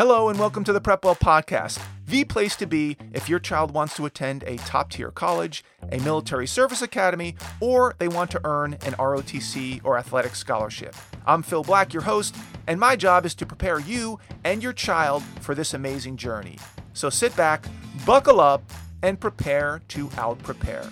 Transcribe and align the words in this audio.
Hello, 0.00 0.30
and 0.30 0.38
welcome 0.38 0.64
to 0.64 0.72
the 0.72 0.80
Prepwell 0.80 1.18
Podcast, 1.18 1.78
the 2.06 2.24
place 2.24 2.56
to 2.56 2.64
be 2.64 2.96
if 3.12 3.28
your 3.28 3.38
child 3.38 3.74
wants 3.74 3.94
to 3.96 4.06
attend 4.06 4.42
a 4.44 4.56
top 4.56 4.90
tier 4.90 5.10
college, 5.10 5.62
a 5.92 5.98
military 5.98 6.46
service 6.46 6.80
academy, 6.80 7.36
or 7.60 7.94
they 7.98 8.08
want 8.08 8.30
to 8.30 8.40
earn 8.44 8.72
an 8.86 8.94
ROTC 8.94 9.82
or 9.84 9.98
athletic 9.98 10.34
scholarship. 10.34 10.96
I'm 11.26 11.42
Phil 11.42 11.62
Black, 11.62 11.92
your 11.92 12.04
host, 12.04 12.34
and 12.66 12.80
my 12.80 12.96
job 12.96 13.26
is 13.26 13.34
to 13.34 13.44
prepare 13.44 13.78
you 13.78 14.18
and 14.42 14.62
your 14.62 14.72
child 14.72 15.22
for 15.42 15.54
this 15.54 15.74
amazing 15.74 16.16
journey. 16.16 16.56
So 16.94 17.10
sit 17.10 17.36
back, 17.36 17.66
buckle 18.06 18.40
up, 18.40 18.62
and 19.02 19.20
prepare 19.20 19.82
to 19.88 20.08
out 20.16 20.38
prepare. 20.38 20.88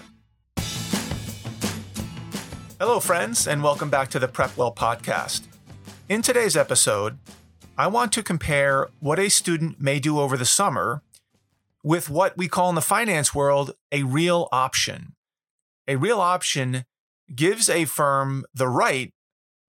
Hello, 2.78 3.00
friends, 3.00 3.48
and 3.48 3.62
welcome 3.62 3.88
back 3.88 4.10
to 4.10 4.18
the 4.18 4.28
Prepwell 4.28 4.76
Podcast. 4.76 5.44
In 6.10 6.20
today's 6.20 6.58
episode, 6.58 7.18
I 7.78 7.86
want 7.86 8.10
to 8.14 8.24
compare 8.24 8.88
what 8.98 9.20
a 9.20 9.30
student 9.30 9.80
may 9.80 10.00
do 10.00 10.18
over 10.18 10.36
the 10.36 10.44
summer 10.44 11.04
with 11.84 12.10
what 12.10 12.36
we 12.36 12.48
call 12.48 12.68
in 12.70 12.74
the 12.74 12.80
finance 12.80 13.32
world 13.32 13.70
a 13.92 14.02
real 14.02 14.48
option. 14.50 15.14
A 15.86 15.94
real 15.94 16.20
option 16.20 16.84
gives 17.32 17.68
a 17.68 17.84
firm 17.84 18.44
the 18.52 18.66
right, 18.66 19.14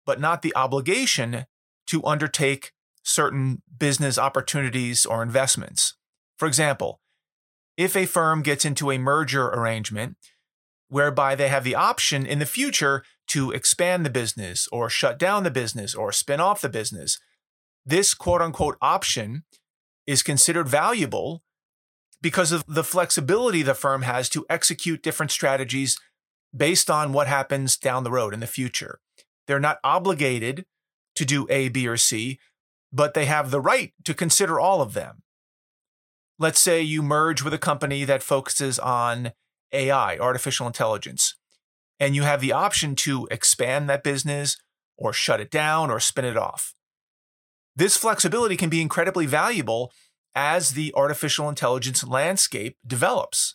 but 0.08 0.20
not 0.20 0.42
the 0.42 0.56
obligation, 0.56 1.46
to 1.86 2.04
undertake 2.04 2.72
certain 3.04 3.62
business 3.78 4.18
opportunities 4.18 5.06
or 5.06 5.22
investments. 5.22 5.96
For 6.36 6.48
example, 6.48 7.02
if 7.78 7.96
a 7.96 8.08
firm 8.08 8.42
gets 8.42 8.66
into 8.66 8.90
a 8.90 8.98
merger 8.98 9.50
arrangement 9.50 10.18
whereby 10.88 11.36
they 11.36 11.48
have 11.48 11.64
the 11.64 11.76
option 11.76 12.26
in 12.26 12.40
the 12.40 12.48
future 12.48 13.04
to 13.28 13.52
expand 13.52 14.04
the 14.04 14.10
business 14.10 14.68
or 14.72 14.90
shut 14.90 15.20
down 15.20 15.44
the 15.44 15.52
business 15.52 15.94
or 15.94 16.12
spin 16.12 16.40
off 16.40 16.62
the 16.62 16.70
business, 16.70 17.20
this 17.86 18.14
quote 18.14 18.42
unquote 18.42 18.78
option 18.82 19.44
is 20.06 20.24
considered 20.24 20.68
valuable 20.68 21.44
because 22.22 22.52
of 22.52 22.64
the 22.68 22.84
flexibility 22.84 23.62
the 23.62 23.74
firm 23.74 24.02
has 24.02 24.30
to 24.30 24.46
execute 24.50 25.04
different 25.04 25.32
strategies 25.32 26.00
based 26.56 26.90
on 26.90 27.14
what 27.14 27.28
happens 27.28 27.78
down 27.78 28.04
the 28.04 28.12
road 28.12 28.34
in 28.34 28.40
the 28.40 28.48
future. 28.48 29.00
They're 29.48 29.60
not 29.60 29.80
obligated 29.84 30.66
to 31.16 31.26
do 31.26 31.48
A, 31.50 31.70
B, 31.70 31.88
or 31.88 31.98
C, 31.98 32.40
but 32.92 33.14
they 33.14 33.26
have 33.26 33.52
the 33.52 33.62
right 33.62 33.94
to 34.04 34.14
consider 34.14 34.60
all 34.60 34.82
of 34.82 34.94
them. 34.94 35.22
Let's 36.38 36.60
say 36.60 36.82
you 36.82 37.02
merge 37.04 37.44
with 37.44 37.54
a 37.54 37.58
company 37.58 38.06
that 38.06 38.24
focuses 38.24 38.80
on 38.80 39.34
AI, 39.72 40.18
artificial 40.18 40.68
intelligence, 40.68 41.36
and 42.00 42.16
you 42.16 42.24
have 42.24 42.42
the 42.42 42.54
option 42.54 42.96
to 42.96 43.28
expand 43.30 43.90
that 43.90 44.04
business 44.04 44.58
or 44.98 45.14
shut 45.14 45.40
it 45.40 45.52
down 45.52 45.92
or 45.92 46.00
spin 46.00 46.26
it 46.26 46.38
off. 46.38 46.74
This 47.80 47.96
flexibility 47.96 48.58
can 48.58 48.70
be 48.70 48.82
incredibly 48.82 49.26
valuable 49.26 49.94
as 50.36 50.72
the 50.72 50.94
artificial 50.98 51.48
intelligence 51.48 52.04
landscape 52.04 52.76
develops. 52.86 53.54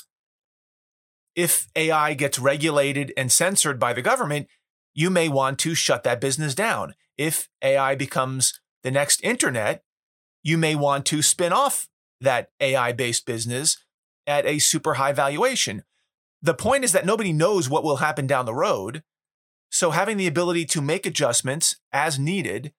If 1.36 1.66
AI 1.76 2.14
gets 2.14 2.38
regulated 2.38 3.12
and 3.18 3.30
censored 3.30 3.78
by 3.78 3.92
the 3.92 4.00
government, 4.00 4.46
you 4.94 5.10
may 5.10 5.28
want 5.28 5.58
to 5.58 5.74
shut 5.74 6.04
that 6.04 6.22
business 6.22 6.54
down. 6.54 6.94
If 7.18 7.50
AI 7.60 7.96
becomes 7.96 8.58
the 8.82 8.90
next 8.90 9.22
internet, 9.22 9.84
you 10.42 10.56
may 10.56 10.74
want 10.74 11.04
to 11.06 11.20
spin 11.20 11.52
off 11.52 11.86
that 12.18 12.48
AI 12.60 12.92
based 12.92 13.26
business 13.26 13.76
at 14.26 14.46
a 14.46 14.58
super 14.58 14.94
high 14.94 15.12
valuation. 15.12 15.82
The 16.40 16.54
point 16.54 16.82
is 16.82 16.92
that 16.92 17.04
nobody 17.04 17.34
knows 17.34 17.68
what 17.68 17.84
will 17.84 17.96
happen 17.96 18.26
down 18.26 18.46
the 18.46 18.54
road. 18.54 19.02
So 19.68 19.90
having 19.90 20.16
the 20.16 20.26
ability 20.26 20.64
to 20.66 20.80
make 20.80 21.04
adjustments 21.04 21.76
as 21.92 22.18
needed 22.18 22.72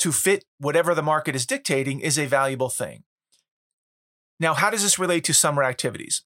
to 0.00 0.12
fit 0.12 0.44
whatever 0.58 0.94
the 0.94 1.02
market 1.02 1.34
is 1.34 1.46
dictating 1.46 2.00
is 2.00 2.18
a 2.18 2.26
valuable 2.26 2.68
thing. 2.68 3.04
Now, 4.38 4.54
how 4.54 4.70
does 4.70 4.82
this 4.82 4.98
relate 4.98 5.24
to 5.24 5.34
summer 5.34 5.62
activities? 5.62 6.24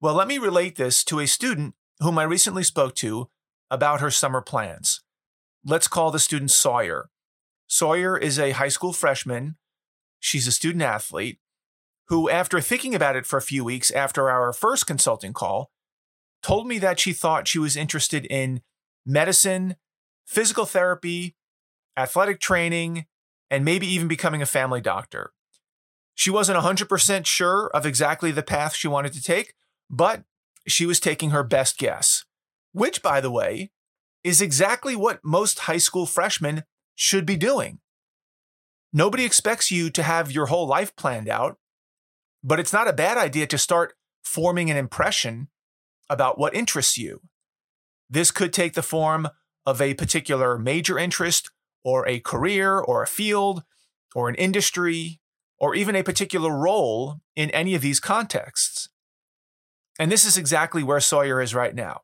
Well, 0.00 0.14
let 0.14 0.26
me 0.26 0.38
relate 0.38 0.76
this 0.76 1.04
to 1.04 1.20
a 1.20 1.26
student 1.26 1.74
whom 2.00 2.18
I 2.18 2.24
recently 2.24 2.64
spoke 2.64 2.94
to 2.96 3.28
about 3.70 4.00
her 4.00 4.10
summer 4.10 4.40
plans. 4.40 5.02
Let's 5.64 5.86
call 5.86 6.10
the 6.10 6.18
student 6.18 6.50
Sawyer. 6.50 7.08
Sawyer 7.68 8.18
is 8.18 8.38
a 8.38 8.50
high 8.50 8.68
school 8.68 8.92
freshman. 8.92 9.56
She's 10.18 10.48
a 10.48 10.52
student 10.52 10.82
athlete 10.82 11.38
who, 12.08 12.28
after 12.28 12.60
thinking 12.60 12.94
about 12.94 13.14
it 13.14 13.24
for 13.24 13.36
a 13.36 13.42
few 13.42 13.64
weeks 13.64 13.92
after 13.92 14.28
our 14.28 14.52
first 14.52 14.86
consulting 14.86 15.32
call, 15.32 15.70
told 16.42 16.66
me 16.66 16.78
that 16.80 16.98
she 16.98 17.12
thought 17.12 17.46
she 17.46 17.60
was 17.60 17.76
interested 17.76 18.26
in 18.26 18.60
medicine, 19.06 19.76
physical 20.26 20.64
therapy, 20.64 21.36
athletic 21.96 22.40
training, 22.40 23.06
and 23.52 23.66
maybe 23.66 23.86
even 23.86 24.08
becoming 24.08 24.40
a 24.40 24.46
family 24.46 24.80
doctor. 24.80 25.34
She 26.14 26.30
wasn't 26.30 26.58
100% 26.58 27.26
sure 27.26 27.70
of 27.74 27.84
exactly 27.84 28.32
the 28.32 28.42
path 28.42 28.74
she 28.74 28.88
wanted 28.88 29.12
to 29.12 29.22
take, 29.22 29.52
but 29.90 30.24
she 30.66 30.86
was 30.86 30.98
taking 30.98 31.30
her 31.30 31.44
best 31.44 31.76
guess, 31.76 32.24
which, 32.72 33.02
by 33.02 33.20
the 33.20 33.30
way, 33.30 33.70
is 34.24 34.40
exactly 34.40 34.96
what 34.96 35.20
most 35.22 35.60
high 35.60 35.78
school 35.78 36.06
freshmen 36.06 36.62
should 36.94 37.26
be 37.26 37.36
doing. 37.36 37.80
Nobody 38.90 39.24
expects 39.24 39.70
you 39.70 39.90
to 39.90 40.02
have 40.02 40.32
your 40.32 40.46
whole 40.46 40.66
life 40.66 40.96
planned 40.96 41.28
out, 41.28 41.58
but 42.42 42.58
it's 42.58 42.72
not 42.72 42.88
a 42.88 42.92
bad 42.94 43.18
idea 43.18 43.46
to 43.48 43.58
start 43.58 43.92
forming 44.24 44.70
an 44.70 44.78
impression 44.78 45.48
about 46.08 46.38
what 46.38 46.54
interests 46.54 46.96
you. 46.96 47.20
This 48.08 48.30
could 48.30 48.54
take 48.54 48.72
the 48.72 48.82
form 48.82 49.28
of 49.66 49.82
a 49.82 49.92
particular 49.92 50.58
major 50.58 50.98
interest 50.98 51.50
or 51.84 52.06
a 52.06 52.20
career 52.20 52.78
or 52.78 53.02
a 53.02 53.06
field 53.06 53.62
or 54.14 54.28
an 54.28 54.34
industry 54.36 55.20
or 55.58 55.74
even 55.74 55.94
a 55.94 56.02
particular 56.02 56.56
role 56.56 57.20
in 57.36 57.50
any 57.50 57.74
of 57.74 57.82
these 57.82 58.00
contexts. 58.00 58.88
And 59.98 60.10
this 60.10 60.24
is 60.24 60.36
exactly 60.36 60.82
where 60.82 61.00
Sawyer 61.00 61.40
is 61.40 61.54
right 61.54 61.74
now. 61.74 62.00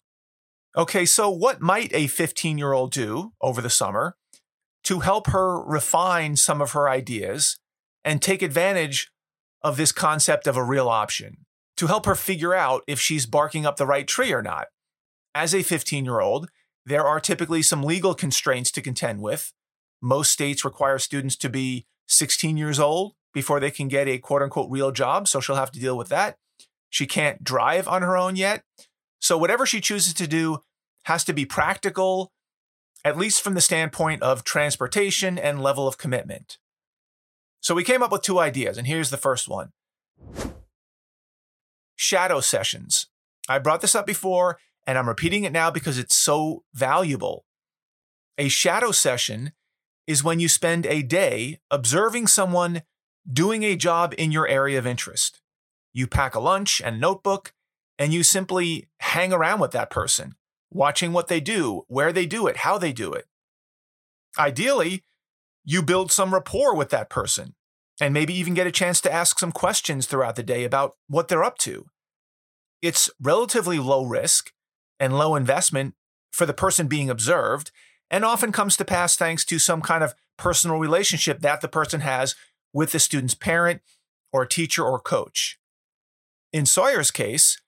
Okay, 0.76 1.04
so 1.04 1.28
what 1.30 1.60
might 1.60 1.92
a 1.94 2.06
15 2.06 2.58
year 2.58 2.72
old 2.72 2.92
do 2.92 3.32
over 3.40 3.60
the 3.60 3.70
summer 3.70 4.16
to 4.84 5.00
help 5.00 5.28
her 5.28 5.60
refine 5.60 6.36
some 6.36 6.60
of 6.60 6.72
her 6.72 6.88
ideas 6.88 7.58
and 8.04 8.22
take 8.22 8.42
advantage 8.42 9.10
of 9.62 9.76
this 9.76 9.92
concept 9.92 10.46
of 10.46 10.56
a 10.56 10.62
real 10.62 10.88
option, 10.88 11.38
to 11.76 11.88
help 11.88 12.06
her 12.06 12.14
figure 12.14 12.54
out 12.54 12.82
if 12.86 13.00
she's 13.00 13.26
barking 13.26 13.66
up 13.66 13.76
the 13.76 13.86
right 13.86 14.06
tree 14.06 14.32
or 14.32 14.42
not? 14.42 14.68
As 15.34 15.54
a 15.54 15.62
15 15.62 16.04
year 16.04 16.20
old, 16.20 16.48
there 16.86 17.04
are 17.04 17.20
typically 17.20 17.62
some 17.62 17.82
legal 17.82 18.14
constraints 18.14 18.70
to 18.70 18.80
contend 18.80 19.20
with, 19.20 19.52
most 20.00 20.32
states 20.32 20.64
require 20.64 20.98
students 20.98 21.36
to 21.36 21.48
be 21.48 21.86
16 22.06 22.56
years 22.56 22.78
old 22.78 23.14
before 23.32 23.60
they 23.60 23.70
can 23.70 23.88
get 23.88 24.08
a 24.08 24.18
quote 24.18 24.42
unquote 24.42 24.70
real 24.70 24.90
job. 24.90 25.28
So 25.28 25.40
she'll 25.40 25.56
have 25.56 25.72
to 25.72 25.80
deal 25.80 25.96
with 25.96 26.08
that. 26.08 26.36
She 26.90 27.06
can't 27.06 27.44
drive 27.44 27.86
on 27.86 28.02
her 28.02 28.16
own 28.16 28.36
yet. 28.36 28.62
So 29.20 29.36
whatever 29.36 29.66
she 29.66 29.80
chooses 29.80 30.14
to 30.14 30.26
do 30.26 30.62
has 31.04 31.24
to 31.24 31.32
be 31.32 31.44
practical, 31.44 32.32
at 33.04 33.16
least 33.16 33.42
from 33.42 33.54
the 33.54 33.60
standpoint 33.60 34.22
of 34.22 34.44
transportation 34.44 35.38
and 35.38 35.62
level 35.62 35.86
of 35.86 35.98
commitment. 35.98 36.58
So 37.60 37.74
we 37.74 37.84
came 37.84 38.02
up 38.02 38.12
with 38.12 38.22
two 38.22 38.38
ideas, 38.38 38.78
and 38.78 38.86
here's 38.86 39.10
the 39.10 39.16
first 39.16 39.48
one 39.48 39.72
shadow 41.96 42.40
sessions. 42.40 43.08
I 43.48 43.58
brought 43.58 43.80
this 43.80 43.94
up 43.94 44.06
before, 44.06 44.58
and 44.86 44.96
I'm 44.96 45.08
repeating 45.08 45.44
it 45.44 45.52
now 45.52 45.70
because 45.70 45.98
it's 45.98 46.16
so 46.16 46.62
valuable. 46.72 47.44
A 48.38 48.48
shadow 48.48 48.92
session 48.92 49.52
is 50.08 50.24
when 50.24 50.40
you 50.40 50.48
spend 50.48 50.86
a 50.86 51.02
day 51.02 51.60
observing 51.70 52.26
someone 52.26 52.82
doing 53.30 53.62
a 53.62 53.76
job 53.76 54.14
in 54.16 54.32
your 54.32 54.48
area 54.48 54.78
of 54.78 54.86
interest. 54.86 55.42
You 55.92 56.06
pack 56.06 56.34
a 56.34 56.40
lunch 56.40 56.80
and 56.82 56.98
notebook, 56.98 57.52
and 57.98 58.12
you 58.12 58.22
simply 58.22 58.88
hang 59.00 59.34
around 59.34 59.60
with 59.60 59.72
that 59.72 59.90
person, 59.90 60.34
watching 60.70 61.12
what 61.12 61.28
they 61.28 61.40
do, 61.40 61.82
where 61.88 62.10
they 62.10 62.24
do 62.24 62.46
it, 62.46 62.58
how 62.58 62.78
they 62.78 62.90
do 62.90 63.12
it. 63.12 63.26
Ideally, 64.38 65.04
you 65.62 65.82
build 65.82 66.10
some 66.10 66.32
rapport 66.32 66.74
with 66.74 66.88
that 66.88 67.10
person 67.10 67.54
and 68.00 68.14
maybe 68.14 68.32
even 68.32 68.54
get 68.54 68.66
a 68.66 68.72
chance 68.72 69.02
to 69.02 69.12
ask 69.12 69.38
some 69.38 69.52
questions 69.52 70.06
throughout 70.06 70.36
the 70.36 70.42
day 70.42 70.64
about 70.64 70.96
what 71.08 71.28
they're 71.28 71.44
up 71.44 71.58
to. 71.58 71.86
It's 72.80 73.10
relatively 73.20 73.78
low 73.78 74.06
risk 74.06 74.52
and 74.98 75.18
low 75.18 75.34
investment 75.34 75.94
for 76.32 76.46
the 76.46 76.54
person 76.54 76.86
being 76.86 77.10
observed, 77.10 77.72
and 78.10 78.24
often 78.24 78.52
comes 78.52 78.76
to 78.76 78.84
pass 78.84 79.16
thanks 79.16 79.44
to 79.46 79.58
some 79.58 79.82
kind 79.82 80.02
of 80.02 80.14
personal 80.36 80.78
relationship 80.78 81.40
that 81.40 81.60
the 81.60 81.68
person 81.68 82.00
has 82.00 82.34
with 82.72 82.92
the 82.92 82.98
student's 82.98 83.34
parent 83.34 83.82
or 84.32 84.46
teacher 84.46 84.84
or 84.84 84.98
coach. 84.98 85.58
In 86.52 86.64
Sawyer's 86.64 87.10
case, 87.10 87.60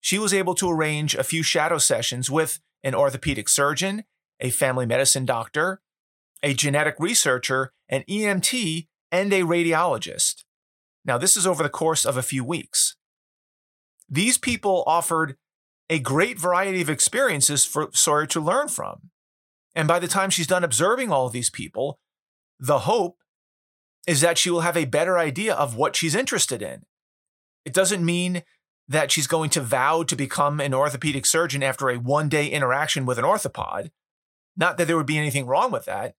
she 0.00 0.18
was 0.18 0.32
able 0.32 0.54
to 0.56 0.70
arrange 0.70 1.14
a 1.14 1.24
few 1.24 1.42
shadow 1.42 1.78
sessions 1.78 2.30
with 2.30 2.60
an 2.82 2.94
orthopedic 2.94 3.48
surgeon, 3.48 4.04
a 4.40 4.50
family 4.50 4.86
medicine 4.86 5.24
doctor, 5.24 5.80
a 6.42 6.54
genetic 6.54 6.94
researcher, 6.98 7.72
an 7.88 8.02
EMT, 8.08 8.86
and 9.12 9.32
a 9.32 9.42
radiologist. 9.42 10.44
Now, 11.04 11.18
this 11.18 11.36
is 11.36 11.46
over 11.46 11.62
the 11.62 11.68
course 11.68 12.04
of 12.04 12.16
a 12.16 12.22
few 12.22 12.44
weeks. 12.44 12.96
These 14.08 14.38
people 14.38 14.84
offered 14.86 15.36
a 15.88 15.98
great 15.98 16.38
variety 16.38 16.80
of 16.80 16.90
experiences 16.90 17.64
for 17.64 17.90
Sawyer 17.92 18.26
to 18.26 18.40
learn 18.40 18.68
from. 18.68 19.10
And 19.74 19.86
by 19.86 19.98
the 19.98 20.08
time 20.08 20.30
she's 20.30 20.46
done 20.46 20.64
observing 20.64 21.12
all 21.12 21.28
these 21.28 21.50
people, 21.50 21.98
the 22.58 22.80
hope 22.80 23.18
is 24.06 24.20
that 24.20 24.38
she 24.38 24.50
will 24.50 24.62
have 24.62 24.76
a 24.76 24.84
better 24.86 25.18
idea 25.18 25.54
of 25.54 25.76
what 25.76 25.94
she's 25.94 26.14
interested 26.14 26.62
in. 26.62 26.84
It 27.64 27.74
doesn't 27.74 28.04
mean 28.04 28.42
that 28.88 29.12
she's 29.12 29.26
going 29.26 29.50
to 29.50 29.60
vow 29.60 30.02
to 30.02 30.16
become 30.16 30.60
an 30.60 30.74
orthopedic 30.74 31.24
surgeon 31.24 31.62
after 31.62 31.88
a 31.88 31.98
one 31.98 32.28
day 32.28 32.48
interaction 32.48 33.06
with 33.06 33.18
an 33.18 33.24
orthopod. 33.24 33.90
Not 34.56 34.78
that 34.78 34.86
there 34.86 34.96
would 34.96 35.06
be 35.06 35.18
anything 35.18 35.46
wrong 35.46 35.70
with 35.70 35.84
that. 35.84 36.14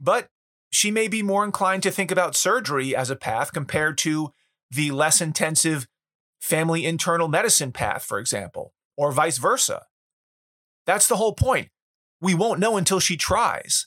But 0.00 0.28
she 0.70 0.90
may 0.90 1.08
be 1.08 1.22
more 1.22 1.44
inclined 1.44 1.82
to 1.82 1.90
think 1.90 2.10
about 2.10 2.36
surgery 2.36 2.96
as 2.96 3.10
a 3.10 3.16
path 3.16 3.52
compared 3.52 3.98
to 3.98 4.32
the 4.70 4.90
less 4.90 5.20
intensive 5.20 5.86
family 6.40 6.86
internal 6.86 7.28
medicine 7.28 7.72
path, 7.72 8.04
for 8.04 8.18
example, 8.18 8.72
or 8.96 9.12
vice 9.12 9.38
versa. 9.38 9.86
That's 10.86 11.08
the 11.08 11.16
whole 11.16 11.34
point. 11.34 11.68
We 12.20 12.34
won't 12.34 12.60
know 12.60 12.76
until 12.76 13.00
she 13.00 13.16
tries. 13.16 13.86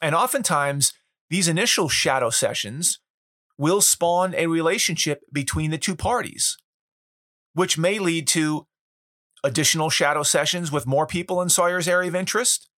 And 0.00 0.14
oftentimes, 0.14 0.92
these 1.28 1.48
initial 1.48 1.88
shadow 1.88 2.30
sessions 2.30 3.00
will 3.58 3.80
spawn 3.80 4.34
a 4.34 4.46
relationship 4.46 5.20
between 5.32 5.70
the 5.70 5.78
two 5.78 5.94
parties 5.94 6.56
which 7.54 7.78
may 7.78 7.98
lead 7.98 8.28
to 8.28 8.66
additional 9.42 9.90
shadow 9.90 10.22
sessions 10.22 10.70
with 10.70 10.86
more 10.86 11.06
people 11.06 11.40
in 11.42 11.48
Sawyer's 11.48 11.88
area 11.88 12.08
of 12.08 12.14
interest, 12.14 12.68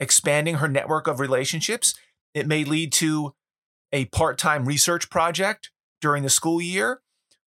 expanding 0.00 0.56
her 0.56 0.68
network 0.68 1.06
of 1.06 1.20
relationships. 1.20 1.94
It 2.34 2.46
may 2.46 2.64
lead 2.64 2.92
to 2.94 3.34
a 3.92 4.06
part 4.06 4.38
time 4.38 4.64
research 4.64 5.10
project 5.10 5.70
during 6.00 6.22
the 6.22 6.30
school 6.30 6.60
year, 6.60 7.02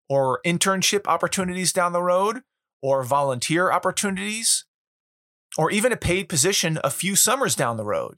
or 0.08 0.40
internship 0.46 1.08
opportunities 1.08 1.74
down 1.74 1.92
the 1.92 2.04
road, 2.04 2.42
or 2.82 3.04
volunteer 3.04 3.72
opportunities, 3.72 4.66
or 5.58 5.72
even 5.72 5.92
a 5.92 5.98
paid 5.98 6.30
position 6.30 6.80
a 6.84 6.90
few 6.90 7.16
summers 7.16 7.56
down 7.56 7.78
the 7.78 7.86
road. 7.86 8.18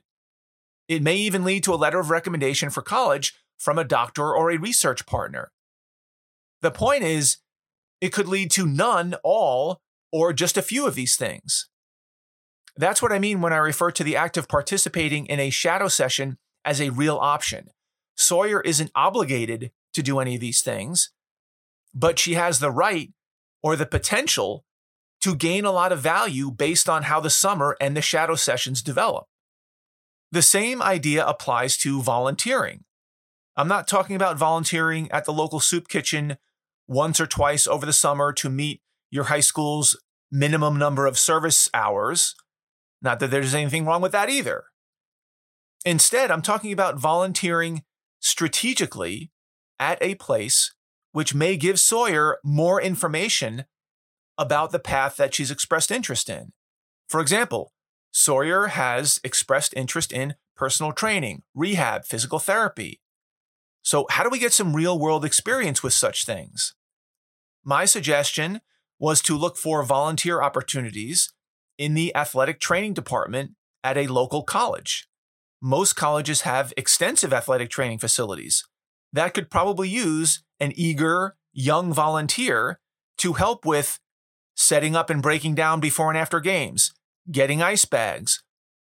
It 0.87 1.03
may 1.03 1.15
even 1.17 1.43
lead 1.43 1.63
to 1.65 1.73
a 1.73 1.75
letter 1.75 1.99
of 1.99 2.09
recommendation 2.09 2.69
for 2.69 2.81
college 2.81 3.33
from 3.57 3.77
a 3.77 3.83
doctor 3.83 4.33
or 4.33 4.49
a 4.49 4.57
research 4.57 5.05
partner. 5.05 5.51
The 6.61 6.71
point 6.71 7.03
is, 7.03 7.37
it 7.99 8.13
could 8.13 8.27
lead 8.27 8.51
to 8.51 8.65
none, 8.65 9.15
all, 9.23 9.81
or 10.11 10.33
just 10.33 10.57
a 10.57 10.61
few 10.61 10.87
of 10.87 10.95
these 10.95 11.15
things. 11.15 11.69
That's 12.75 13.01
what 13.01 13.11
I 13.11 13.19
mean 13.19 13.41
when 13.41 13.53
I 13.53 13.57
refer 13.57 13.91
to 13.91 14.03
the 14.03 14.15
act 14.15 14.37
of 14.37 14.47
participating 14.47 15.25
in 15.25 15.39
a 15.39 15.49
shadow 15.49 15.87
session 15.87 16.37
as 16.63 16.79
a 16.79 16.91
real 16.91 17.17
option. 17.17 17.69
Sawyer 18.15 18.61
isn't 18.61 18.91
obligated 18.95 19.71
to 19.93 20.03
do 20.03 20.19
any 20.19 20.35
of 20.35 20.41
these 20.41 20.61
things, 20.61 21.11
but 21.93 22.19
she 22.19 22.35
has 22.35 22.59
the 22.59 22.71
right 22.71 23.11
or 23.63 23.75
the 23.75 23.85
potential 23.85 24.63
to 25.27 25.35
gain 25.35 25.65
a 25.65 25.71
lot 25.73 25.91
of 25.91 25.99
value 25.99 26.49
based 26.49 26.87
on 26.87 27.03
how 27.03 27.19
the 27.19 27.29
summer 27.29 27.75
and 27.81 27.97
the 27.97 28.01
shadow 28.01 28.35
sessions 28.35 28.81
develop. 28.81 29.25
The 30.31 30.41
same 30.41 30.81
idea 30.81 31.25
applies 31.25 31.75
to 31.79 32.01
volunteering. 32.01 32.85
I'm 33.57 33.67
not 33.67 33.89
talking 33.89 34.15
about 34.15 34.37
volunteering 34.37 35.11
at 35.11 35.25
the 35.25 35.33
local 35.33 35.59
soup 35.59 35.89
kitchen 35.89 36.37
once 36.87 37.19
or 37.19 37.27
twice 37.27 37.67
over 37.67 37.85
the 37.85 37.91
summer 37.91 38.31
to 38.31 38.49
meet 38.49 38.79
your 39.11 39.25
high 39.25 39.41
school's 39.41 39.99
minimum 40.31 40.79
number 40.79 41.05
of 41.05 41.19
service 41.19 41.69
hours. 41.73 42.33
Not 43.01 43.19
that 43.19 43.29
there's 43.29 43.53
anything 43.53 43.85
wrong 43.85 44.01
with 44.01 44.13
that 44.13 44.29
either. 44.29 44.63
Instead, 45.85 46.31
I'm 46.31 46.41
talking 46.41 46.71
about 46.71 46.99
volunteering 46.99 47.83
strategically 48.21 49.29
at 49.77 49.97
a 50.01 50.15
place 50.15 50.73
which 51.11 51.35
may 51.35 51.57
give 51.57 51.81
Sawyer 51.81 52.37
more 52.45 52.81
information 52.81 53.65
about 54.37 54.71
the 54.71 54.79
path 54.79 55.17
that 55.17 55.33
she's 55.33 55.51
expressed 55.51 55.91
interest 55.91 56.29
in. 56.29 56.51
For 57.09 57.21
example, 57.21 57.71
Sawyer 58.11 58.67
has 58.67 59.19
expressed 59.23 59.73
interest 59.75 60.11
in 60.11 60.35
personal 60.55 60.91
training, 60.91 61.43
rehab, 61.53 62.05
physical 62.05 62.39
therapy. 62.39 62.99
So, 63.83 64.05
how 64.09 64.23
do 64.23 64.29
we 64.29 64.39
get 64.39 64.53
some 64.53 64.75
real 64.75 64.99
world 64.99 65.23
experience 65.23 65.81
with 65.81 65.93
such 65.93 66.25
things? 66.25 66.73
My 67.63 67.85
suggestion 67.85 68.61
was 68.99 69.21
to 69.21 69.37
look 69.37 69.57
for 69.57 69.83
volunteer 69.83 70.41
opportunities 70.41 71.31
in 71.77 71.93
the 71.93 72.15
athletic 72.15 72.59
training 72.59 72.93
department 72.93 73.51
at 73.83 73.97
a 73.97 74.07
local 74.07 74.43
college. 74.43 75.07
Most 75.61 75.93
colleges 75.93 76.41
have 76.41 76.73
extensive 76.75 77.31
athletic 77.31 77.69
training 77.69 77.99
facilities 77.99 78.63
that 79.13 79.33
could 79.33 79.49
probably 79.49 79.89
use 79.89 80.43
an 80.59 80.73
eager 80.75 81.35
young 81.53 81.93
volunteer 81.93 82.79
to 83.17 83.33
help 83.33 83.65
with 83.65 83.99
setting 84.57 84.95
up 84.95 85.09
and 85.09 85.21
breaking 85.21 85.55
down 85.55 85.79
before 85.79 86.09
and 86.09 86.17
after 86.17 86.39
games, 86.39 86.91
getting 87.31 87.61
ice 87.61 87.85
bags, 87.85 88.43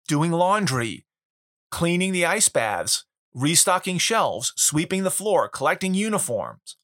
doing 0.08 0.32
laundry, 0.32 1.06
cleaning 1.72 2.14
the 2.14 2.26
ice 2.26 2.48
baths, 2.48 3.04
restocking 3.34 3.98
shelves, 3.98 4.54
sweeping 4.56 5.04
the 5.04 5.12
floor, 5.12 5.50
collecting 5.50 5.94
uniforms. 5.94 6.78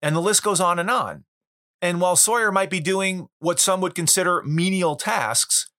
And 0.00 0.16
the 0.16 0.20
list 0.20 0.42
goes 0.42 0.60
on 0.60 0.78
and 0.78 0.90
on. 0.90 1.24
And 1.80 2.00
while 2.00 2.16
Sawyer 2.16 2.50
might 2.50 2.70
be 2.70 2.80
doing 2.80 3.28
what 3.38 3.60
some 3.60 3.80
would 3.82 3.94
consider 3.94 4.42
menial 4.44 4.96
tasks, 4.96 5.70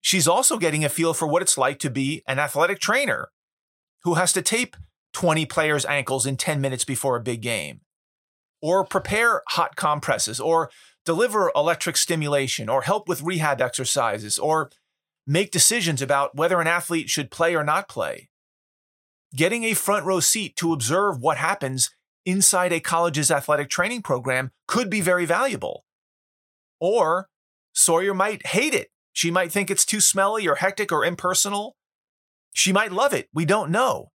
she's 0.00 0.28
also 0.28 0.58
getting 0.58 0.84
a 0.84 0.88
feel 0.88 1.12
for 1.12 1.26
what 1.26 1.42
it's 1.42 1.58
like 1.58 1.78
to 1.80 1.90
be 1.90 2.22
an 2.26 2.38
athletic 2.38 2.78
trainer 2.78 3.30
who 4.04 4.14
has 4.14 4.32
to 4.34 4.42
tape 4.42 4.76
20 5.12 5.46
players' 5.46 5.84
ankles 5.86 6.26
in 6.26 6.36
10 6.36 6.60
minutes 6.60 6.84
before 6.84 7.16
a 7.16 7.22
big 7.22 7.42
game, 7.42 7.80
or 8.60 8.84
prepare 8.84 9.42
hot 9.48 9.76
compresses, 9.76 10.40
or 10.40 10.70
deliver 11.04 11.52
electric 11.54 11.96
stimulation, 11.96 12.68
or 12.68 12.82
help 12.82 13.08
with 13.08 13.22
rehab 13.22 13.60
exercises, 13.60 14.38
or 14.38 14.70
make 15.26 15.50
decisions 15.50 16.02
about 16.02 16.34
whether 16.34 16.60
an 16.60 16.66
athlete 16.66 17.10
should 17.10 17.30
play 17.30 17.54
or 17.54 17.64
not 17.64 17.88
play. 17.88 18.28
Getting 19.34 19.64
a 19.64 19.74
front 19.74 20.04
row 20.04 20.20
seat 20.20 20.56
to 20.56 20.72
observe 20.72 21.18
what 21.18 21.38
happens 21.38 21.90
inside 22.24 22.72
a 22.72 22.80
college's 22.80 23.30
athletic 23.30 23.68
training 23.68 24.02
program 24.02 24.50
could 24.68 24.90
be 24.90 25.00
very 25.00 25.24
valuable. 25.24 25.84
Or 26.80 27.28
Sawyer 27.72 28.14
might 28.14 28.48
hate 28.48 28.74
it. 28.74 28.88
She 29.12 29.30
might 29.30 29.52
think 29.52 29.70
it's 29.70 29.84
too 29.84 30.00
smelly 30.00 30.46
or 30.46 30.56
hectic 30.56 30.92
or 30.92 31.04
impersonal. 31.04 31.76
She 32.52 32.72
might 32.72 32.92
love 32.92 33.12
it. 33.12 33.28
We 33.32 33.44
don't 33.44 33.70
know. 33.70 34.10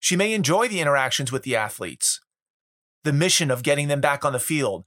She 0.00 0.16
may 0.16 0.32
enjoy 0.32 0.68
the 0.68 0.80
interactions 0.80 1.30
with 1.30 1.42
the 1.42 1.56
athletes, 1.56 2.20
the 3.04 3.12
mission 3.12 3.50
of 3.50 3.62
getting 3.62 3.88
them 3.88 4.00
back 4.00 4.24
on 4.24 4.32
the 4.32 4.38
field, 4.38 4.84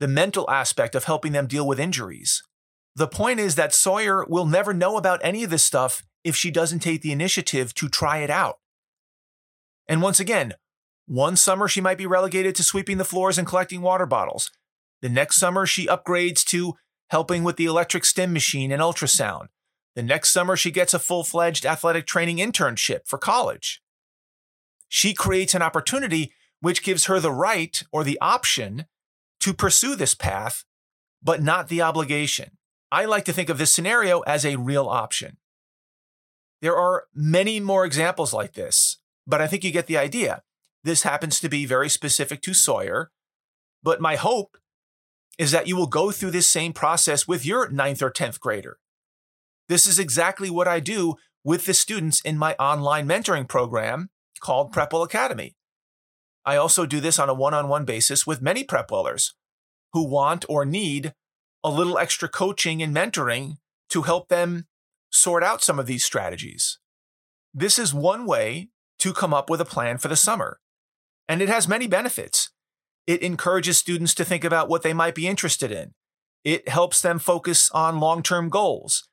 the 0.00 0.08
mental 0.08 0.48
aspect 0.50 0.94
of 0.94 1.04
helping 1.04 1.32
them 1.32 1.46
deal 1.46 1.66
with 1.66 1.80
injuries. 1.80 2.42
The 2.94 3.08
point 3.08 3.40
is 3.40 3.54
that 3.54 3.74
Sawyer 3.74 4.24
will 4.26 4.46
never 4.46 4.74
know 4.74 4.96
about 4.96 5.20
any 5.22 5.44
of 5.44 5.50
this 5.50 5.64
stuff 5.64 6.02
if 6.24 6.34
she 6.34 6.50
doesn't 6.50 6.80
take 6.80 7.02
the 7.02 7.12
initiative 7.12 7.74
to 7.74 7.88
try 7.88 8.18
it 8.18 8.30
out. 8.30 8.58
And 9.86 10.02
once 10.02 10.20
again, 10.20 10.54
one 11.06 11.36
summer, 11.36 11.68
she 11.68 11.80
might 11.80 11.96
be 11.96 12.06
relegated 12.06 12.54
to 12.56 12.62
sweeping 12.62 12.98
the 12.98 13.04
floors 13.04 13.38
and 13.38 13.46
collecting 13.46 13.80
water 13.80 14.04
bottles. 14.04 14.50
The 15.00 15.08
next 15.08 15.36
summer, 15.36 15.64
she 15.64 15.86
upgrades 15.86 16.44
to 16.46 16.74
helping 17.08 17.44
with 17.44 17.56
the 17.56 17.64
electric 17.64 18.04
stim 18.04 18.32
machine 18.32 18.70
and 18.70 18.82
ultrasound. 18.82 19.46
The 19.94 20.02
next 20.02 20.30
summer, 20.30 20.56
she 20.56 20.70
gets 20.70 20.92
a 20.92 20.98
full 20.98 21.24
fledged 21.24 21.64
athletic 21.64 22.06
training 22.06 22.36
internship 22.36 23.06
for 23.06 23.18
college. 23.18 23.80
She 24.88 25.14
creates 25.14 25.54
an 25.54 25.62
opportunity 25.62 26.32
which 26.60 26.82
gives 26.82 27.06
her 27.06 27.20
the 27.20 27.32
right 27.32 27.82
or 27.92 28.04
the 28.04 28.18
option 28.20 28.86
to 29.40 29.54
pursue 29.54 29.96
this 29.96 30.14
path, 30.14 30.64
but 31.22 31.42
not 31.42 31.68
the 31.68 31.82
obligation. 31.82 32.58
I 32.90 33.04
like 33.04 33.24
to 33.26 33.32
think 33.32 33.48
of 33.48 33.58
this 33.58 33.72
scenario 33.72 34.20
as 34.20 34.44
a 34.44 34.56
real 34.56 34.88
option. 34.88 35.36
There 36.60 36.76
are 36.76 37.04
many 37.14 37.60
more 37.60 37.84
examples 37.84 38.32
like 38.32 38.54
this, 38.54 38.98
but 39.26 39.40
I 39.40 39.46
think 39.46 39.62
you 39.62 39.70
get 39.70 39.86
the 39.86 39.98
idea. 39.98 40.42
This 40.84 41.02
happens 41.02 41.38
to 41.40 41.48
be 41.48 41.66
very 41.66 41.88
specific 41.88 42.40
to 42.42 42.54
Sawyer. 42.54 43.10
But 43.82 44.00
my 44.00 44.16
hope 44.16 44.56
is 45.38 45.52
that 45.52 45.68
you 45.68 45.76
will 45.76 45.86
go 45.86 46.10
through 46.10 46.32
this 46.32 46.48
same 46.48 46.72
process 46.72 47.28
with 47.28 47.46
your 47.46 47.68
ninth 47.70 48.02
or 48.02 48.10
10th 48.10 48.40
grader. 48.40 48.78
This 49.68 49.86
is 49.86 49.98
exactly 49.98 50.50
what 50.50 50.66
I 50.66 50.80
do 50.80 51.16
with 51.44 51.66
the 51.66 51.74
students 51.74 52.20
in 52.20 52.38
my 52.38 52.54
online 52.54 53.06
mentoring 53.06 53.46
program 53.46 54.10
called 54.40 54.72
Prepwell 54.72 55.04
Academy. 55.04 55.56
I 56.48 56.56
also 56.56 56.86
do 56.86 56.98
this 56.98 57.18
on 57.18 57.28
a 57.28 57.34
one 57.34 57.52
on 57.52 57.68
one 57.68 57.84
basis 57.84 58.26
with 58.26 58.40
many 58.40 58.64
prep 58.64 58.90
wellers 58.90 59.34
who 59.92 60.08
want 60.08 60.46
or 60.48 60.64
need 60.64 61.12
a 61.62 61.68
little 61.68 61.98
extra 61.98 62.26
coaching 62.26 62.82
and 62.82 62.96
mentoring 62.96 63.58
to 63.90 64.02
help 64.02 64.30
them 64.30 64.64
sort 65.10 65.44
out 65.44 65.62
some 65.62 65.78
of 65.78 65.84
these 65.84 66.06
strategies. 66.06 66.78
This 67.52 67.78
is 67.78 67.92
one 67.92 68.24
way 68.24 68.70
to 69.00 69.12
come 69.12 69.34
up 69.34 69.50
with 69.50 69.60
a 69.60 69.66
plan 69.66 69.98
for 69.98 70.08
the 70.08 70.16
summer. 70.16 70.58
And 71.28 71.42
it 71.42 71.50
has 71.50 71.68
many 71.68 71.86
benefits. 71.86 72.50
It 73.06 73.22
encourages 73.22 73.76
students 73.76 74.14
to 74.14 74.24
think 74.24 74.42
about 74.42 74.70
what 74.70 74.80
they 74.80 74.94
might 74.94 75.14
be 75.14 75.28
interested 75.28 75.70
in. 75.70 75.92
It 76.44 76.66
helps 76.66 77.02
them 77.02 77.18
focus 77.18 77.70
on 77.72 78.00
long 78.00 78.22
term 78.22 78.48
goals. 78.48 79.06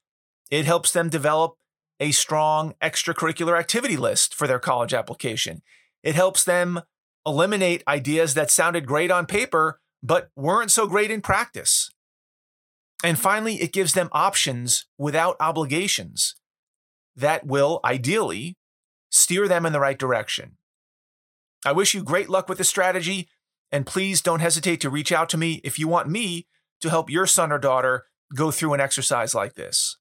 It 0.50 0.64
helps 0.64 0.94
them 0.94 1.10
develop 1.10 1.56
a 2.00 2.14
strong 2.14 2.76
extracurricular 2.82 3.60
activity 3.60 3.98
list 3.98 4.34
for 4.34 4.48
their 4.48 4.58
college 4.58 4.94
application. 4.94 5.64
It 6.02 6.16
helps 6.16 6.42
them 6.46 6.80
eliminate 7.26 7.84
ideas 7.88 8.34
that 8.34 8.52
sounded 8.52 8.86
great 8.86 9.12
on 9.12 9.26
paper, 9.26 9.80
but 10.04 10.30
weren't 10.36 10.72
so 10.72 10.88
great 10.88 11.12
in 11.12 11.22
practice. 11.22 11.90
And 13.04 13.20
finally, 13.20 13.56
it 13.56 13.74
gives 13.74 13.94
them 13.94 14.10
options 14.12 14.86
without 14.98 15.36
obligations 15.40 16.36
that 17.16 17.46
will 17.46 17.80
ideally 17.84 18.58
steer 19.10 19.48
them 19.48 19.66
in 19.66 19.74
the 19.74 19.80
right 19.80 19.98
direction. 19.98 20.58
I 21.66 21.72
wish 21.72 21.94
you 21.94 22.04
great 22.04 22.30
luck 22.30 22.48
with 22.48 22.58
this 22.58 22.70
strategy, 22.70 23.30
and 23.72 23.86
please 23.86 24.22
don't 24.22 24.40
hesitate 24.40 24.82
to 24.82 24.90
reach 24.90 25.12
out 25.12 25.30
to 25.30 25.38
me 25.38 25.62
if 25.64 25.80
you 25.80 25.88
want 25.88 26.10
me 26.10 26.48
to 26.82 26.90
help 26.90 27.10
your 27.10 27.26
son 27.26 27.52
or 27.52 27.58
daughter 27.58 28.06
go 28.36 28.52
through 28.52 28.74
an 28.74 28.82
exercise 28.82 29.34
like 29.34 29.56
this. 29.56 29.98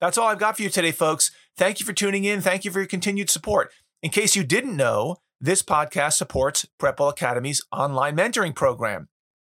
That's 0.00 0.16
all 0.16 0.28
I've 0.28 0.38
got 0.38 0.56
for 0.56 0.62
you 0.62 0.70
today, 0.70 0.92
folks. 0.92 1.30
Thank 1.56 1.80
you 1.80 1.86
for 1.86 1.92
tuning 1.92 2.24
in. 2.24 2.40
Thank 2.40 2.64
you 2.64 2.70
for 2.70 2.78
your 2.78 2.88
continued 2.88 3.28
support. 3.28 3.70
In 4.02 4.10
case 4.10 4.34
you 4.34 4.44
didn't 4.44 4.76
know, 4.76 5.16
this 5.40 5.62
podcast 5.62 6.12
supports 6.12 6.66
Prepwell 6.78 7.10
Academy's 7.10 7.64
online 7.72 8.14
mentoring 8.14 8.54
program, 8.54 9.08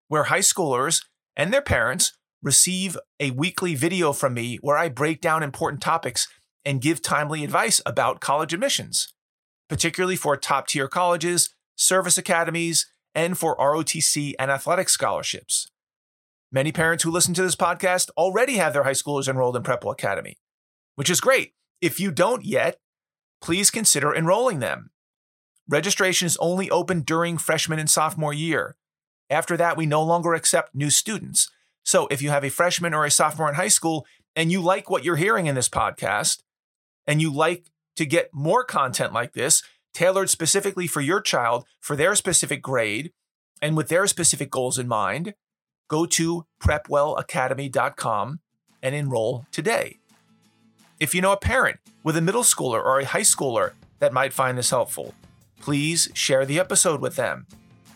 where 0.07 0.25
high 0.25 0.39
schoolers 0.39 1.05
and 1.35 1.53
their 1.53 1.61
parents 1.61 2.17
receive 2.41 2.97
a 3.19 3.29
weekly 3.31 3.75
video 3.75 4.11
from 4.11 4.33
me 4.33 4.57
where 4.61 4.77
I 4.77 4.89
break 4.89 5.21
down 5.21 5.43
important 5.43 5.83
topics 5.83 6.27
and 6.63 6.81
give 6.81 7.03
timely 7.03 7.43
advice 7.43 7.81
about 7.85 8.19
college 8.19 8.51
admissions, 8.51 9.13
particularly 9.69 10.15
for 10.15 10.35
top 10.35 10.67
tier 10.67 10.87
colleges, 10.87 11.51
service 11.75 12.17
academies, 12.17 12.87
and 13.13 13.37
for 13.37 13.55
ROTC 13.57 14.33
and 14.39 14.49
athletic 14.49 14.89
scholarships. 14.89 15.69
Many 16.51 16.71
parents 16.71 17.03
who 17.03 17.11
listen 17.11 17.35
to 17.35 17.43
this 17.43 17.55
podcast 17.55 18.09
already 18.17 18.55
have 18.55 18.73
their 18.73 18.85
high 18.85 18.91
schoolers 18.91 19.27
enrolled 19.27 19.55
in 19.55 19.61
Prepwell 19.61 19.93
Academy, 19.93 20.37
which 20.95 21.11
is 21.11 21.21
great. 21.21 21.53
If 21.79 21.99
you 21.99 22.11
don't 22.11 22.43
yet, 22.43 22.77
please 23.39 23.69
consider 23.69 24.15
enrolling 24.15 24.59
them. 24.59 24.89
Registration 25.67 26.27
is 26.27 26.37
only 26.37 26.69
open 26.69 27.01
during 27.01 27.37
freshman 27.37 27.79
and 27.79 27.89
sophomore 27.89 28.33
year. 28.33 28.75
After 29.29 29.57
that, 29.57 29.77
we 29.77 29.85
no 29.85 30.03
longer 30.03 30.33
accept 30.33 30.75
new 30.75 30.89
students. 30.89 31.49
So 31.83 32.07
if 32.07 32.21
you 32.21 32.29
have 32.29 32.43
a 32.43 32.49
freshman 32.49 32.93
or 32.93 33.05
a 33.05 33.11
sophomore 33.11 33.49
in 33.49 33.55
high 33.55 33.69
school 33.69 34.05
and 34.35 34.51
you 34.51 34.61
like 34.61 34.89
what 34.89 35.03
you're 35.03 35.15
hearing 35.15 35.47
in 35.47 35.55
this 35.55 35.69
podcast, 35.69 36.41
and 37.07 37.21
you 37.21 37.31
like 37.31 37.65
to 37.95 38.05
get 38.05 38.33
more 38.33 38.63
content 38.63 39.13
like 39.13 39.33
this, 39.33 39.63
tailored 39.93 40.29
specifically 40.29 40.87
for 40.87 41.01
your 41.01 41.21
child, 41.21 41.65
for 41.79 41.95
their 41.95 42.15
specific 42.15 42.61
grade, 42.61 43.11
and 43.61 43.77
with 43.77 43.87
their 43.87 44.07
specific 44.07 44.49
goals 44.49 44.77
in 44.77 44.87
mind, 44.87 45.33
go 45.87 46.05
to 46.05 46.45
prepwellacademy.com 46.61 48.39
and 48.83 48.95
enroll 48.95 49.45
today. 49.51 49.97
If 50.99 51.15
you 51.15 51.21
know 51.21 51.31
a 51.31 51.37
parent 51.37 51.79
with 52.03 52.17
a 52.17 52.21
middle 52.21 52.43
schooler 52.43 52.83
or 52.83 52.99
a 52.99 53.05
high 53.05 53.21
schooler 53.21 53.71
that 53.99 54.13
might 54.13 54.33
find 54.33 54.57
this 54.57 54.69
helpful, 54.69 55.13
please 55.59 56.09
share 56.13 56.45
the 56.45 56.59
episode 56.59 57.01
with 57.01 57.15
them 57.15 57.47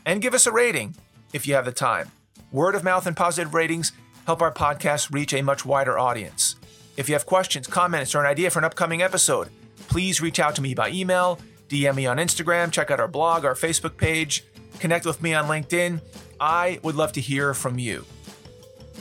and 0.06 0.22
give 0.22 0.34
us 0.34 0.48
a 0.48 0.52
rating 0.52 0.96
if 1.34 1.48
you 1.48 1.54
have 1.56 1.66
the 1.66 1.72
time. 1.72 2.12
Word 2.52 2.76
of 2.76 2.84
mouth 2.84 3.06
and 3.06 3.16
positive 3.16 3.54
ratings 3.54 3.92
help 4.26 4.42
our 4.42 4.54
podcast 4.54 5.14
reach 5.14 5.34
a 5.34 5.42
much 5.42 5.66
wider 5.66 5.98
audience. 5.98 6.56
If 6.98 7.08
you 7.08 7.16
have 7.16 7.26
questions, 7.26 7.68
comments, 7.68 8.14
or 8.14 8.20
an 8.20 8.26
idea 8.26 8.50
for 8.50 8.60
an 8.60 8.66
upcoming 8.66 9.02
episode, 9.02 9.50
please 9.88 10.22
reach 10.22 10.40
out 10.40 10.56
to 10.56 10.62
me 10.62 10.74
by 10.74 10.90
email, 10.90 11.40
DM 11.68 11.96
me 11.96 12.06
on 12.06 12.18
Instagram, 12.18 12.72
check 12.72 12.92
out 12.92 13.00
our 13.00 13.08
blog, 13.08 13.46
our 13.46 13.56
Facebook 13.56 13.98
page, 13.98 14.44
connect 14.80 15.06
with 15.06 15.22
me 15.22 15.34
on 15.34 15.46
LinkedIn. 15.46 16.02
I 16.40 16.80
would 16.84 16.96
love 16.96 17.12
to 17.14 17.22
hear 17.22 17.54
from 17.54 17.80
you. 17.80 18.06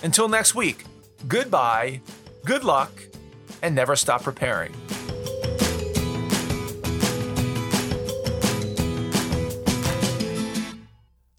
Until 0.02 0.28
next 0.28 0.54
week, 0.54 0.84
goodbye, 1.26 2.00
good 2.44 2.64
luck, 2.64 2.92
and 3.62 3.74
never 3.74 3.96
stop 3.96 4.22
preparing. 4.22 4.72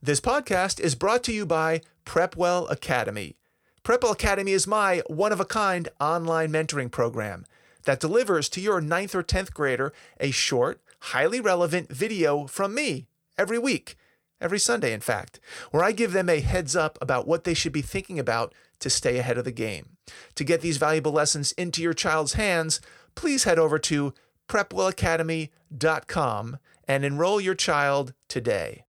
This 0.10 0.18
podcast 0.20 0.80
is 0.80 0.96
brought 0.96 1.22
to 1.26 1.32
you 1.32 1.46
by 1.46 1.82
Prepwell 2.04 2.68
Academy. 2.72 3.36
Prepwell 3.84 4.14
Academy 4.14 4.54
is 4.54 4.66
my 4.66 5.04
one 5.06 5.32
of 5.32 5.40
a 5.40 5.46
kind 5.46 5.88
online 6.00 6.52
mentoring 6.52 6.90
program 6.90 7.46
that 7.84 8.00
delivers 8.00 8.50
to 8.50 8.60
your 8.60 8.82
9th 8.82 9.14
or 9.14 9.22
10th 9.22 9.54
grader 9.54 9.94
a 10.20 10.32
short, 10.32 10.82
highly 11.00 11.40
relevant 11.40 11.94
video 11.94 12.48
from 12.48 12.74
me 12.74 13.06
every 13.38 13.60
week, 13.60 13.98
every 14.42 14.58
Sunday, 14.58 14.94
in 14.94 15.00
fact, 15.00 15.40
where 15.70 15.84
I 15.84 15.92
give 15.92 16.12
them 16.12 16.28
a 16.28 16.40
heads 16.40 16.76
up 16.76 16.98
about 17.00 17.28
what 17.28 17.44
they 17.44 17.54
should 17.54 17.72
be 17.72 17.84
thinking 17.84 18.18
about 18.18 18.56
to 18.80 18.90
stay 18.90 19.20
ahead 19.20 19.38
of 19.38 19.46
the 19.46 19.52
game. 19.52 19.98
To 20.34 20.44
get 20.44 20.62
these 20.62 20.78
valuable 20.78 21.12
lessons 21.12 21.52
into 21.52 21.84
your 21.84 21.94
child's 21.94 22.34
hands, 22.34 22.82
please 23.14 23.44
head 23.44 23.60
over 23.60 23.78
to 23.78 24.16
prepwellacademy.com 24.48 26.58
and 26.88 27.06
enroll 27.06 27.40
your 27.40 27.54
child 27.54 28.16
today. 28.28 28.86